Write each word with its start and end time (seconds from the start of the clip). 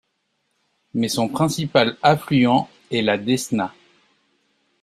Mais 0.95 1.09
son 1.09 1.29
principal 1.29 1.95
affluent 2.01 2.67
est 2.89 3.03
la 3.03 3.19
Desna. 3.19 3.71